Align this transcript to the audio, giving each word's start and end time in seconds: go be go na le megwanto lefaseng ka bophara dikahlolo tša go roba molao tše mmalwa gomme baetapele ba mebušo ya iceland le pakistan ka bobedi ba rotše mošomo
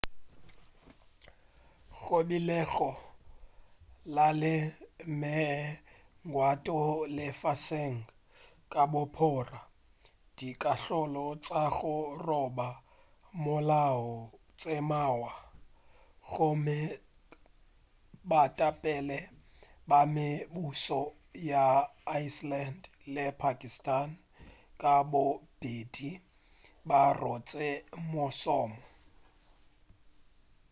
go 2.13 2.17
be 2.27 2.37
go 2.73 2.89
na 4.15 4.27
le 4.41 4.53
megwanto 5.21 6.79
lefaseng 7.15 7.97
ka 8.71 8.81
bophara 8.91 9.61
dikahlolo 10.37 11.25
tša 11.45 11.63
go 11.77 11.95
roba 12.27 12.69
molao 13.43 14.07
tše 14.59 14.73
mmalwa 14.83 15.33
gomme 16.31 16.79
baetapele 18.29 19.19
ba 19.89 19.99
mebušo 20.13 21.01
ya 21.49 21.65
iceland 22.23 22.81
le 23.13 23.25
pakistan 23.41 24.09
ka 24.81 24.93
bobedi 25.11 26.09
ba 26.87 26.99
rotše 27.21 27.69
mošomo 28.11 28.81